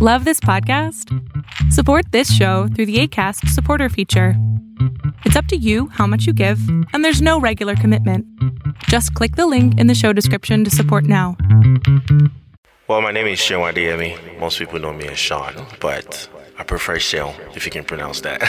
[0.00, 1.12] Love this podcast?
[1.72, 4.34] Support this show through the ACAST supporter feature.
[5.24, 6.60] It's up to you how much you give,
[6.92, 8.24] and there's no regular commitment.
[8.84, 11.36] Just click the link in the show description to support now.
[12.86, 14.38] Well, my name is Sean Adeyemi.
[14.38, 16.28] Most people know me as Sean, but
[16.60, 18.40] I prefer Seun if you can pronounce that.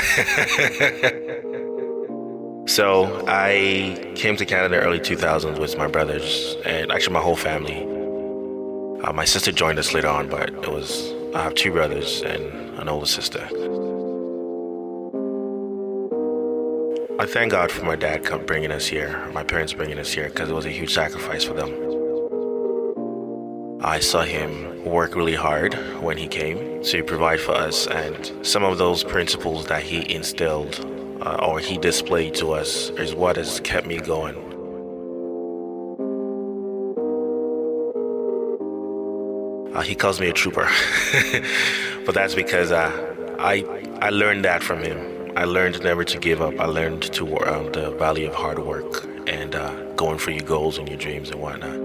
[2.69, 7.81] so I came to Canada early 2000s with my brothers and actually my whole family.
[9.03, 12.43] Uh, my sister joined us later on, but it was I have two brothers and
[12.79, 13.47] an older sister.
[17.19, 20.49] I thank God for my dad bringing us here, my parents bringing us here, because
[20.49, 21.69] it was a huge sacrifice for them.
[23.83, 28.63] I saw him work really hard when he came to provide for us, and some
[28.63, 30.83] of those principles that he instilled
[31.21, 34.48] uh, or he displayed to us is what has kept me going.
[39.79, 40.69] Uh, he calls me a trooper,
[42.05, 42.91] but that's because uh,
[43.39, 43.63] I
[44.01, 45.31] I learned that from him.
[45.37, 46.59] I learned never to give up.
[46.59, 50.79] I learned to um, the value of hard work and uh, going for your goals
[50.79, 51.77] and your dreams and whatnot.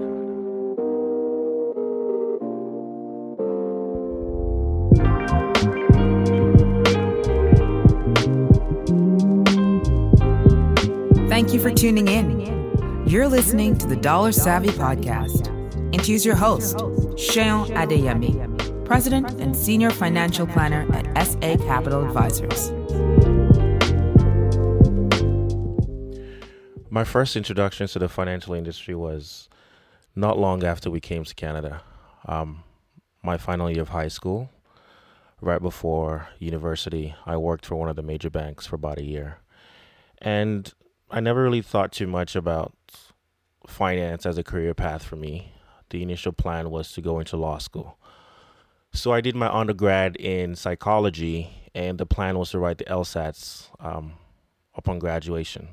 [11.29, 13.05] Thank you for tuning in.
[13.07, 15.54] You're listening to the Dollar Savvy Podcast.
[16.05, 16.77] Here's your host,
[17.15, 22.71] Seun Adeyemi, President and Senior Financial Planner at SA Capital Advisors.
[26.91, 29.49] My first introduction to the financial industry was
[30.15, 31.81] not long after we came to Canada.
[32.27, 32.63] Um,
[33.23, 34.51] my final year of high school,
[35.41, 39.39] right before university, I worked for one of the major banks for about a year.
[40.19, 40.71] And
[41.09, 42.75] I never really thought too much about
[43.65, 45.53] finance as a career path for me.
[45.89, 47.97] The initial plan was to go into law school.
[48.93, 53.69] So I did my undergrad in psychology, and the plan was to write the LSATs
[53.79, 54.13] um,
[54.73, 55.69] upon graduation.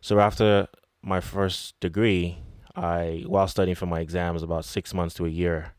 [0.00, 0.66] So after
[1.02, 2.38] my first degree,
[2.74, 5.74] I, while studying for my exams, about six months to a year,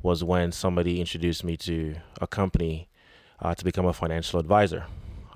[0.00, 2.88] was when somebody introduced me to a company
[3.40, 4.86] uh, to become a financial advisor,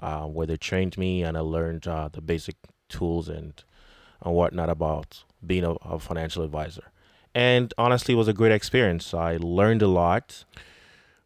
[0.01, 2.57] uh, where they trained me and I learned uh, the basic
[2.89, 3.63] tools and
[4.25, 6.92] and whatnot about being a, a financial advisor.
[7.35, 9.15] And honestly, it was a great experience.
[9.15, 10.45] I learned a lot,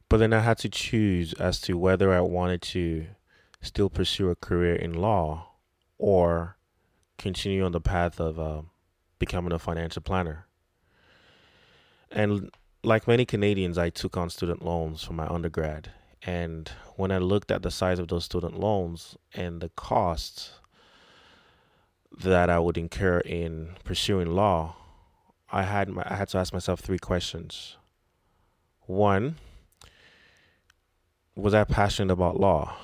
[0.08, 3.06] but then I had to choose as to whether I wanted to
[3.60, 5.50] still pursue a career in law
[5.98, 6.56] or
[7.18, 8.62] continue on the path of uh,
[9.18, 10.46] becoming a financial planner.
[12.10, 12.50] And
[12.84, 15.90] like many Canadians, I took on student loans for my undergrad.
[16.22, 20.52] And when I looked at the size of those student loans and the costs
[22.16, 24.76] that I would incur in pursuing law,
[25.50, 27.76] I had my, I had to ask myself three questions.
[28.86, 29.36] One,
[31.34, 32.76] was I passionate about law?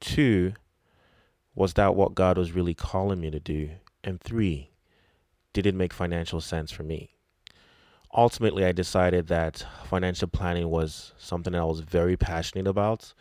[0.00, 0.54] Two,
[1.54, 3.70] was that what God was really calling me to do?
[4.04, 4.70] And three,
[5.52, 7.10] did it make financial sense for me?
[8.14, 13.14] Ultimately, I decided that financial planning was something I was very passionate about.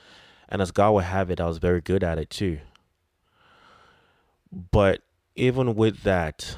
[0.49, 2.59] And as God would have it, I was very good at it too.
[4.51, 5.01] But
[5.35, 6.57] even with that,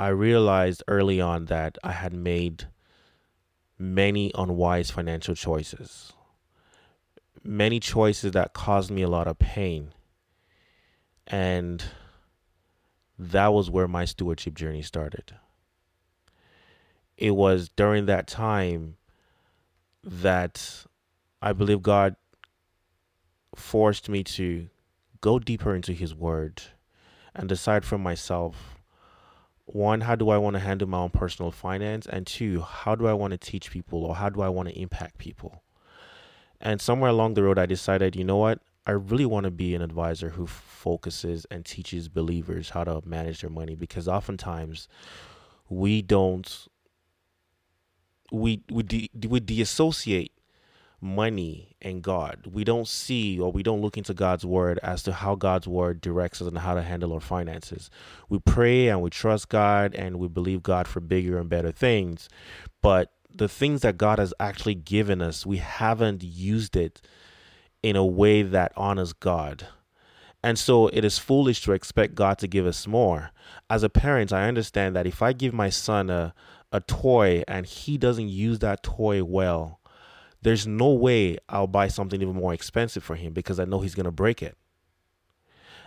[0.00, 2.68] I realized early on that I had made
[3.78, 6.14] many unwise financial choices,
[7.44, 9.92] many choices that caused me a lot of pain.
[11.26, 11.84] And
[13.18, 15.34] that was where my stewardship journey started.
[17.18, 18.96] It was during that time
[20.02, 20.86] that
[21.42, 22.16] I believe God
[23.54, 24.70] forced me to
[25.20, 26.62] go deeper into His Word
[27.34, 28.79] and decide for myself
[29.74, 32.06] one, how do I want to handle my own personal finance?
[32.06, 34.78] And two, how do I want to teach people or how do I want to
[34.78, 35.62] impact people?
[36.60, 38.60] And somewhere along the road, I decided, you know what?
[38.86, 43.42] I really want to be an advisor who focuses and teaches believers how to manage
[43.42, 44.88] their money because oftentimes
[45.68, 46.68] we don't
[48.32, 50.32] we we de- we deassociate
[51.00, 52.46] money and God.
[52.52, 56.00] We don't see or we don't look into God's word as to how God's word
[56.00, 57.90] directs us and how to handle our finances.
[58.28, 62.28] We pray and we trust God and we believe God for bigger and better things.
[62.82, 67.00] But the things that God has actually given us, we haven't used it
[67.82, 69.66] in a way that honors God.
[70.42, 73.30] And so it is foolish to expect God to give us more.
[73.68, 76.34] As a parent, I understand that if I give my son a,
[76.72, 79.79] a toy and he doesn't use that toy well,
[80.42, 83.94] there's no way I'll buy something even more expensive for him because I know he's
[83.94, 84.56] going to break it.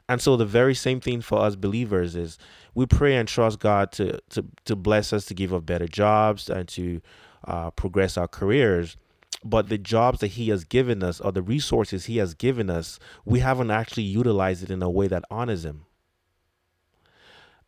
[0.09, 2.37] And so the very same thing for us believers is
[2.75, 6.49] we pray and trust God to to to bless us to give us better jobs
[6.49, 7.01] and to
[7.45, 8.97] uh, progress our careers.
[9.45, 12.99] But the jobs that He has given us or the resources He has given us,
[13.25, 15.85] we haven't actually utilized it in a way that honors Him.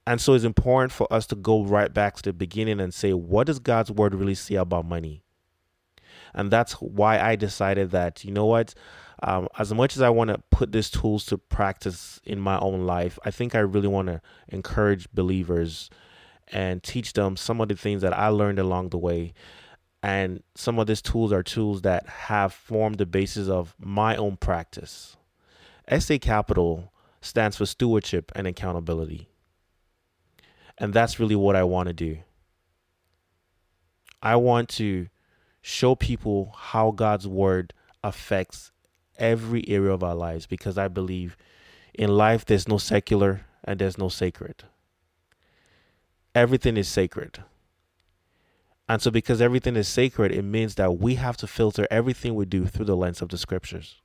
[0.07, 3.13] And so it's important for us to go right back to the beginning and say,
[3.13, 5.24] what does God's word really say about money?
[6.35, 8.75] And that's why I decided that, you know what,
[9.23, 12.85] um, as much as I want to put these tools to practice in my own
[12.85, 15.89] life, I think I really want to encourage believers
[16.49, 19.33] and teach them some of the things that I learned along the way.
[20.03, 24.35] And some of these tools are tools that have formed the basis of my own
[24.35, 25.15] practice.
[25.97, 26.91] SA Capital
[27.21, 29.29] stands for stewardship and accountability.
[30.77, 32.17] And that's really what I want to do.
[34.21, 35.07] I want to
[35.67, 37.73] show people how God's word
[38.03, 38.71] affects
[39.17, 41.35] every area of our lives because I believe
[41.91, 44.65] in life there's no secular and there's no sacred.
[46.35, 47.43] Everything is sacred.
[48.87, 52.45] And so, because everything is sacred, it means that we have to filter everything we
[52.45, 54.01] do through the lens of the scriptures.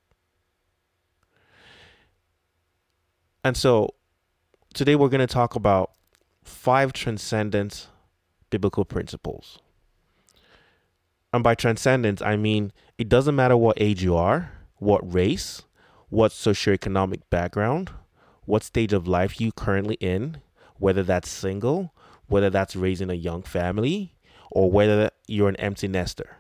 [3.44, 3.96] And so,
[4.72, 5.90] today we're going to talk about
[6.42, 7.88] five transcendent
[8.48, 9.58] biblical principles.
[11.32, 15.62] And by transcendence, I mean it doesn't matter what age you are, what race,
[16.08, 17.90] what socioeconomic background,
[18.44, 20.38] what stage of life you currently in,
[20.78, 21.94] whether that's single,
[22.26, 24.16] whether that's raising a young family,
[24.50, 26.36] or whether you're an empty nester.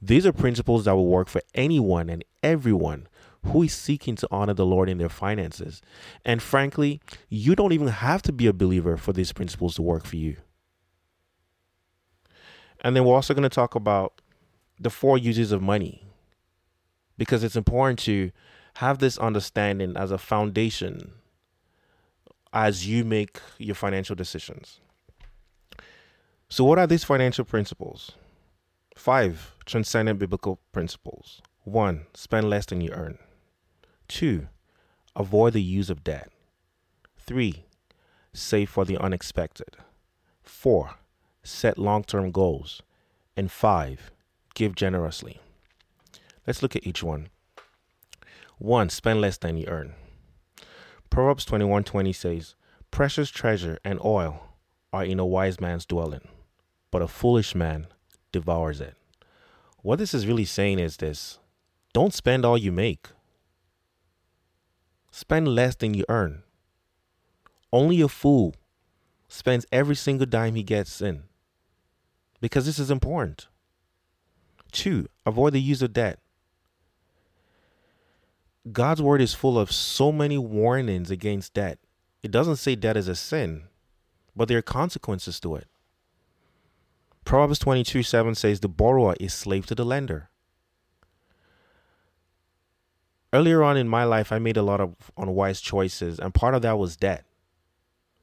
[0.00, 3.08] These are principles that will work for anyone and everyone
[3.46, 5.80] who is seeking to honor the Lord in their finances.
[6.24, 10.04] And frankly, you don't even have to be a believer for these principles to work
[10.04, 10.36] for you.
[12.82, 14.20] And then we're also going to talk about
[14.78, 16.02] the four uses of money
[17.18, 18.30] because it's important to
[18.74, 21.12] have this understanding as a foundation
[22.52, 24.80] as you make your financial decisions.
[26.48, 28.12] So, what are these financial principles?
[28.94, 31.42] Five transcendent biblical principles.
[31.64, 33.18] One, spend less than you earn.
[34.08, 34.48] Two,
[35.16, 36.30] avoid the use of debt.
[37.18, 37.64] Three,
[38.32, 39.76] save for the unexpected.
[40.42, 40.94] Four,
[41.48, 42.82] set long term goals.
[43.36, 44.10] And five,
[44.54, 45.40] give generously.
[46.46, 47.28] Let's look at each one.
[48.58, 49.94] One, spend less than you earn.
[51.10, 52.54] Proverbs 21:20 says,
[52.90, 54.54] "Precious treasure and oil
[54.92, 56.28] are in a wise man's dwelling,
[56.90, 57.88] but a foolish man
[58.32, 58.96] devours it."
[59.82, 61.38] What this is really saying is this:
[61.92, 63.08] don't spend all you make.
[65.10, 66.42] Spend less than you earn.
[67.72, 68.54] Only a fool
[69.28, 71.24] spends every single dime he gets in.
[72.40, 73.48] Because this is important.
[74.72, 76.18] Two, avoid the use of debt.
[78.72, 81.78] God's word is full of so many warnings against debt.
[82.22, 83.64] It doesn't say debt is a sin,
[84.34, 85.68] but there are consequences to it.
[87.24, 90.30] Proverbs 22 7 says, The borrower is slave to the lender.
[93.32, 96.62] Earlier on in my life, I made a lot of unwise choices, and part of
[96.62, 97.24] that was debt.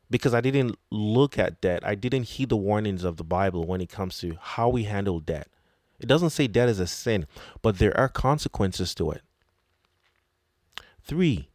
[0.10, 3.82] Because I didn't look at debt, I didn't heed the warnings of the Bible when
[3.82, 5.48] it comes to how we handle debt.
[6.00, 7.28] It doesn't say debt is a sin,
[7.62, 9.22] but there are consequences to it.
[11.04, 11.50] Three,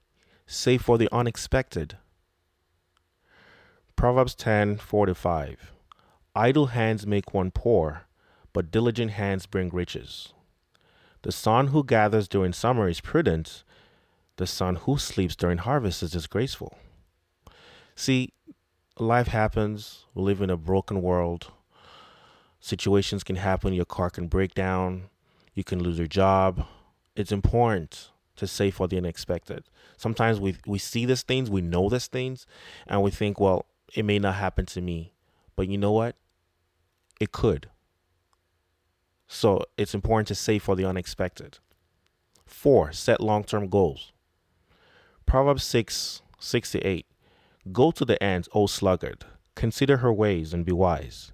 [0.47, 1.99] save for the unexpected.
[3.97, 5.73] Proverbs 10 4 to 5.
[6.35, 8.07] Idle hands make one poor,
[8.53, 10.33] but diligent hands bring riches.
[11.23, 13.65] The son who gathers during summer is prudent,
[14.37, 16.79] the son who sleeps during harvest is disgraceful.
[17.97, 18.33] See,
[19.01, 20.05] life happens.
[20.15, 21.51] We live in a broken world.
[22.61, 23.73] Situations can happen.
[23.73, 25.05] Your car can break down.
[25.55, 26.67] You can lose your job.
[27.17, 29.65] It's important to save for the unexpected.
[29.97, 32.47] Sometimes we we see these things, we know these things,
[32.87, 35.13] and we think, well, it may not happen to me.
[35.57, 36.15] But you know what?
[37.21, 37.69] It could.
[39.27, 41.59] So it's important to save for the unexpected.
[42.47, 44.13] Four, set long term goals.
[45.27, 47.07] Proverbs 6, 6 to 8.
[47.73, 51.33] Go to the ant, O sluggard, consider her ways and be wise.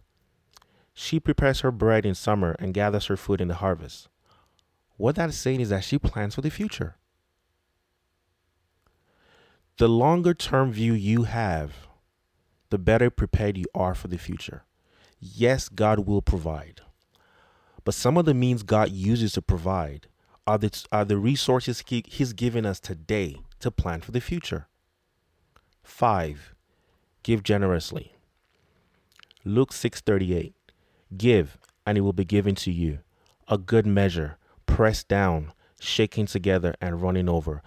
[0.95, 4.09] She prepares her bread in summer and gathers her food in the harvest.
[4.97, 6.97] What that is saying is that she plans for the future.
[9.77, 11.89] The longer term view you have,
[12.71, 14.65] the better prepared you are for the future.
[15.19, 16.81] Yes, God will provide.
[17.85, 20.07] But some of the means God uses to provide
[20.47, 24.69] are the, are the resources he, He's given us today to plan for the future.
[25.85, 26.55] Five,
[27.23, 28.17] give generously.
[29.45, 30.55] Luke 6:38.
[31.17, 33.01] Give, and it will be given to you.
[33.47, 37.63] A good measure, pressed down, shaking together, and running over,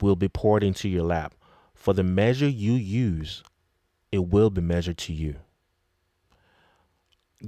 [0.00, 1.34] will be poured into your lap.
[1.72, 3.42] For the measure you use,
[4.10, 5.36] it will be measured to you.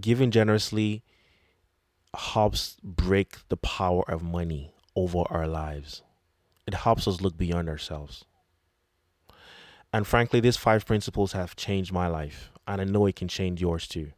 [0.01, 1.03] Giving generously
[2.15, 6.03] helps break the power of money over our lives.
[6.67, 8.25] It helps us look beyond ourselves.
[9.93, 13.61] And frankly, these five principles have changed my life, and I know it can change
[13.61, 14.13] yours too.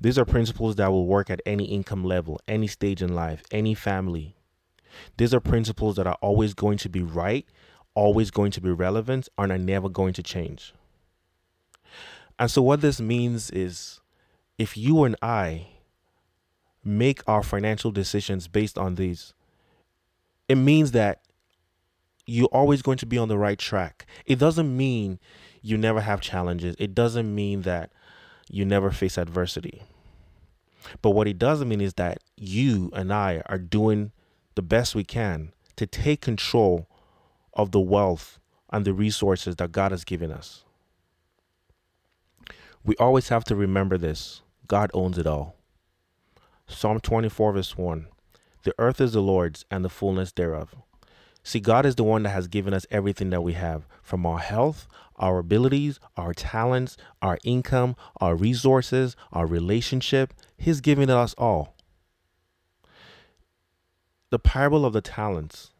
[0.00, 3.74] These are principles that will work at any income level, any stage in life, any
[3.74, 4.36] family.
[5.16, 7.46] These are principles that are always going to be right,
[7.94, 10.74] always going to be relevant, and are never going to change.
[12.38, 14.00] And so, what this means is
[14.58, 15.68] if you and I
[16.84, 19.32] make our financial decisions based on these,
[20.48, 21.22] it means that
[22.26, 24.06] you're always going to be on the right track.
[24.26, 25.18] It doesn't mean
[25.62, 27.90] you never have challenges, it doesn't mean that
[28.50, 29.82] you never face adversity.
[31.00, 34.12] But what it does mean is that you and I are doing
[34.54, 36.86] the best we can to take control
[37.54, 38.38] of the wealth
[38.70, 40.64] and the resources that God has given us.
[42.84, 45.56] We always have to remember this God owns it all.
[46.66, 48.06] Psalm 24, verse 1
[48.64, 50.74] The earth is the Lord's and the fullness thereof.
[51.46, 54.38] See, God is the one that has given us everything that we have from our
[54.38, 60.32] health, our abilities, our talents, our income, our resources, our relationship.
[60.56, 61.76] He's given it us all.
[64.30, 65.70] The parable of the talents,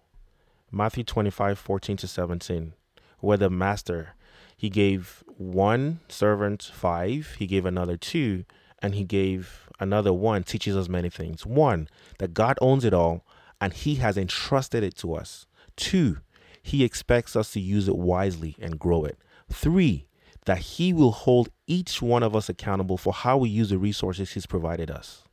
[0.71, 2.75] Matthew 25, 14 to 17,
[3.21, 4.14] where the master,
[4.54, 8.44] he gave one servant five, he gave another two,
[8.80, 11.47] and he gave another one, teaches us many things.
[11.47, 13.25] One, that God owns it all
[13.61, 15.47] and he has entrusted it to us.
[15.76, 16.19] Two,
[16.62, 19.19] he expects us to use it wisely and grow it.
[19.52, 20.07] Three,
[20.47, 24.33] that he will hold each one of us accountable for how we use the resources
[24.33, 25.25] he's provided us.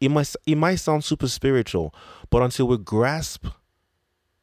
[0.00, 1.94] It might, it might sound super spiritual,
[2.30, 3.46] but until we grasp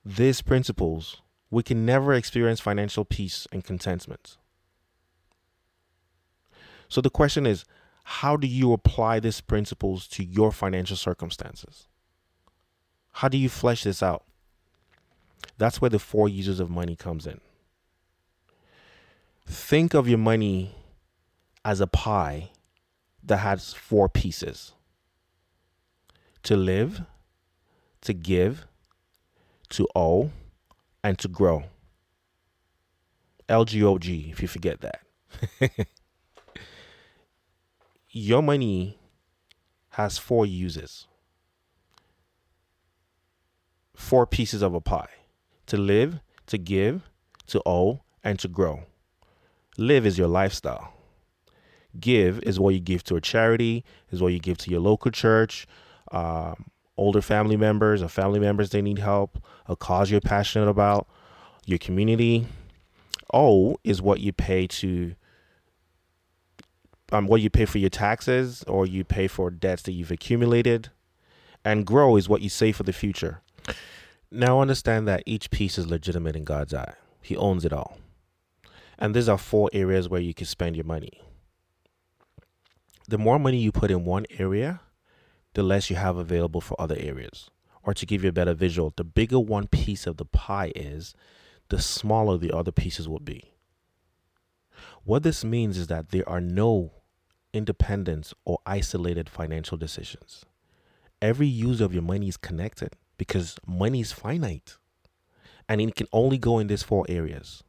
[0.06, 4.38] these principles, we can never experience financial peace and contentment.
[6.88, 7.66] So the question is
[8.04, 11.88] how do you apply these principles to your financial circumstances?
[13.12, 14.24] How do you flesh this out?
[15.58, 17.42] That's where the four uses of money comes in.
[19.46, 20.76] Think of your money
[21.66, 22.52] as a pie
[23.24, 24.74] that has four pieces
[26.44, 27.02] to live,
[28.02, 28.66] to give,
[29.70, 30.32] to owe,
[31.04, 31.66] and to grow.
[33.50, 35.02] LGOG, if you forget that.
[38.10, 38.98] your money
[39.92, 41.08] has four uses,
[43.94, 45.10] four pieces of a pie
[45.70, 47.10] to live, to give,
[47.48, 48.84] to owe, and to grow.
[49.78, 50.94] Live is your lifestyle.
[52.00, 55.10] Give is what you give to a charity, is what you give to your local
[55.12, 55.66] church,
[56.12, 56.66] um,
[56.98, 61.08] older family members, or family members they need help, a cause you're passionate about,
[61.66, 62.46] your community.
[63.34, 65.16] Owe is what you pay to
[67.12, 70.90] um, what you pay for your taxes or you pay for debts that you've accumulated.
[71.66, 73.42] And grow is what you save for the future.
[74.32, 76.94] Now understand that each piece is legitimate in God's eye.
[77.22, 77.98] He owns it all.
[79.00, 81.22] And these are four areas where you can spend your money.
[83.08, 84.82] The more money you put in one area,
[85.56, 87.50] the less you have available for other areas.
[87.82, 91.16] Or to give you a better visual, the bigger one piece of the pie is,
[91.70, 93.54] the smaller the other pieces will be.
[95.04, 96.92] What this means is that there are no
[97.52, 100.46] independent or isolated financial decisions.
[101.20, 104.78] Every use of your money is connected because money is finite
[105.68, 107.64] and it can only go in these four areas.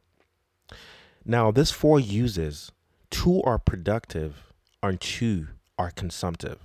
[1.23, 2.71] Now, these four uses,
[3.11, 6.57] two are productive and two are consumptive.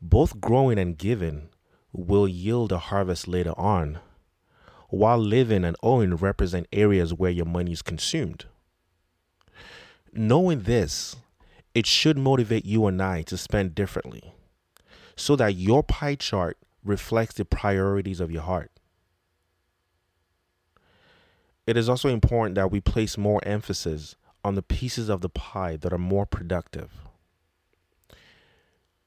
[0.00, 1.48] Both growing and giving
[1.92, 3.98] will yield a harvest later on,
[4.88, 8.44] while living and owing represent areas where your money is consumed.
[10.12, 11.16] Knowing this
[11.74, 14.32] it should motivate you and I to spend differently
[15.16, 18.70] so that your pie chart reflects the priorities of your heart.
[21.66, 25.76] It is also important that we place more emphasis on the pieces of the pie
[25.76, 26.90] that are more productive.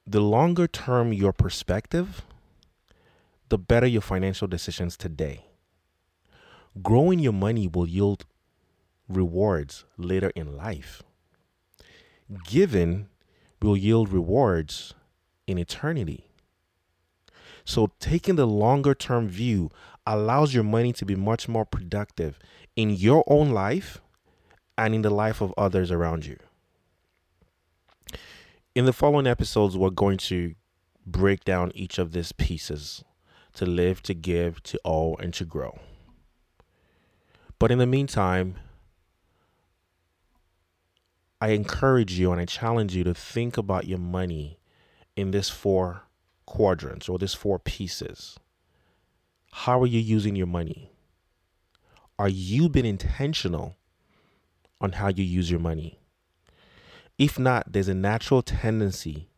[0.07, 2.23] The longer term your perspective,
[3.49, 5.45] the better your financial decisions today.
[6.81, 8.25] Growing your money will yield
[9.07, 11.03] rewards later in life
[12.45, 13.07] given
[13.61, 14.93] will yield rewards
[15.45, 16.25] in eternity.
[17.67, 19.69] So, taking the longer term view
[20.05, 22.39] allows your money to be much more productive
[22.77, 23.99] in your own life
[24.77, 26.37] and in the life of others around you.
[28.73, 30.55] In the following episodes, we're going to
[31.05, 33.03] break down each of these pieces
[33.55, 35.77] to live, to give, to owe, and to grow.
[37.59, 38.55] But in the meantime,
[41.41, 44.57] I encourage you and I challenge you to think about your money
[45.17, 46.06] in this four
[46.47, 48.39] quadrants or these four pieces.
[49.51, 50.91] How are you using your money?
[52.17, 53.75] Are you being intentional
[54.81, 55.99] on how you use your money?
[57.19, 59.29] If not, there's a natural tendency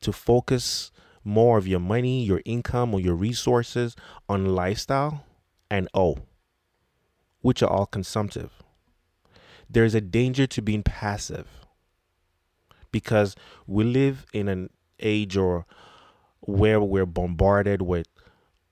[0.00, 0.92] to focus
[1.24, 3.96] more of your money, your income, or your resources
[4.28, 5.24] on lifestyle
[5.68, 6.18] and oh,
[7.40, 8.62] which are all consumptive.
[9.68, 11.48] There's a danger to being passive
[12.92, 13.34] because
[13.66, 15.66] we live in an age or
[16.40, 18.06] where we're bombarded with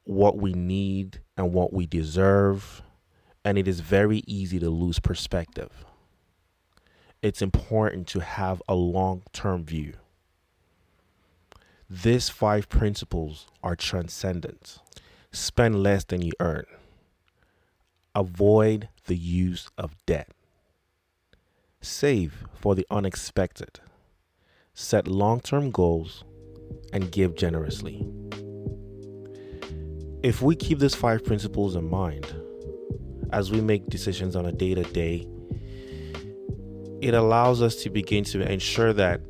[0.05, 2.83] what we need and what we deserve,
[3.45, 5.85] and it is very easy to lose perspective.
[7.23, 9.95] It's important to have a long term view.
[11.89, 14.79] These five principles are transcendent.
[15.33, 16.67] Spend less than you earn.
[18.15, 20.29] Avoid the use of debt.
[21.81, 23.81] Save for the unexpected.
[24.73, 26.25] Set long term goals
[26.95, 28.07] and give generously.
[30.23, 32.35] If we keep these five principles in mind
[33.33, 35.29] as we make decisions on a day to day,
[37.03, 39.21] it allows us to begin to ensure that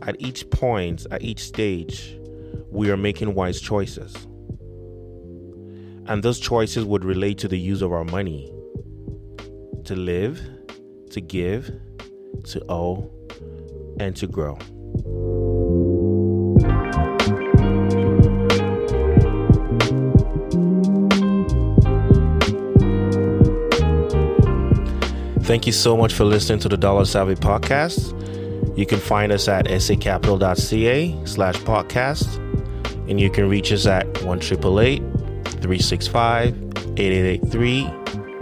[0.00, 2.18] at each point, at each stage,
[2.70, 4.14] we are making wise choices.
[6.06, 8.52] And those choices would relate to the use of our money
[9.84, 10.40] to live,
[11.10, 11.70] to give,
[12.44, 13.08] to owe,
[14.00, 14.58] and to grow.
[25.42, 28.16] Thank you so much for listening to the Dollar Savvy podcast.
[28.78, 32.36] You can find us at sacapital.ca slash podcast,
[33.10, 36.54] and you can reach us at 1 365
[36.96, 37.90] 8883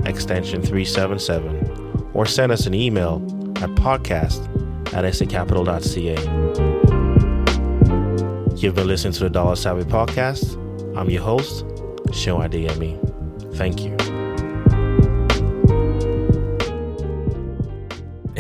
[0.05, 3.17] extension 377, or send us an email
[3.63, 4.47] at podcast
[4.93, 6.17] at sacapital.ca.
[8.57, 10.59] You've been listening to the Dollar Savvy podcast.
[10.97, 11.61] I'm your host,
[12.13, 12.99] Sean Adeyemi.
[13.57, 13.97] Thank you.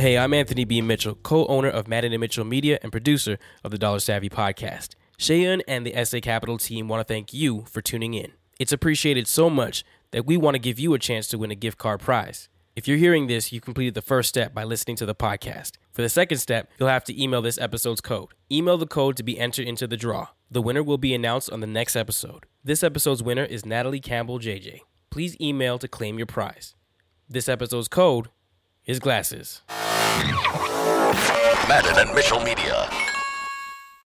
[0.01, 0.81] Hey, I'm Anthony B.
[0.81, 4.95] Mitchell, co owner of Madden and Mitchell Media and producer of the Dollar Savvy podcast.
[5.19, 8.33] Seun and the SA Capital team want to thank you for tuning in.
[8.59, 11.55] It's appreciated so much that we want to give you a chance to win a
[11.55, 12.49] gift card prize.
[12.75, 15.73] If you're hearing this, you completed the first step by listening to the podcast.
[15.93, 18.31] For the second step, you'll have to email this episode's code.
[18.51, 20.29] Email the code to be entered into the draw.
[20.51, 22.47] The winner will be announced on the next episode.
[22.65, 24.81] This episode's winner is Natalie Campbell JJ.
[25.11, 26.75] Please email to claim your prize.
[27.29, 28.31] This episode's code
[28.91, 29.63] is glasses.
[31.69, 33.10] Madden and Mitchell Media.